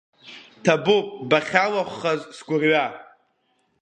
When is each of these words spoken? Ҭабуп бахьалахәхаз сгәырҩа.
Ҭабуп 0.63 1.07
бахьалахәхаз 1.29 2.21
сгәырҩа. 2.37 2.85